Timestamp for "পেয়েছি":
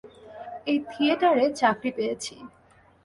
1.97-2.35